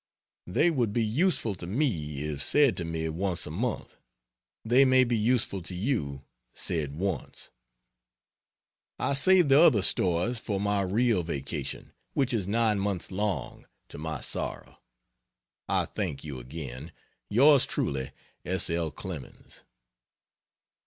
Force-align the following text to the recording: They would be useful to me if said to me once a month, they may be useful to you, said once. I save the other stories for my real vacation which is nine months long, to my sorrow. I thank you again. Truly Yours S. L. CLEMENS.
They 0.47 0.71
would 0.71 0.93
be 0.93 1.03
useful 1.05 1.53
to 1.53 1.67
me 1.67 2.23
if 2.23 2.41
said 2.41 2.75
to 2.77 2.83
me 2.85 3.07
once 3.07 3.45
a 3.45 3.51
month, 3.51 3.97
they 4.65 4.83
may 4.83 5.03
be 5.03 5.15
useful 5.15 5.61
to 5.61 5.75
you, 5.75 6.23
said 6.55 6.95
once. 6.97 7.51
I 8.97 9.13
save 9.13 9.49
the 9.49 9.61
other 9.61 9.83
stories 9.83 10.39
for 10.39 10.59
my 10.59 10.81
real 10.81 11.21
vacation 11.21 11.93
which 12.15 12.33
is 12.33 12.47
nine 12.47 12.79
months 12.79 13.11
long, 13.11 13.67
to 13.89 13.99
my 13.99 14.21
sorrow. 14.21 14.79
I 15.69 15.85
thank 15.85 16.23
you 16.23 16.39
again. 16.39 16.91
Truly 17.31 18.09
Yours 18.41 18.41
S. 18.43 18.69
L. 18.71 18.89
CLEMENS. 18.89 19.61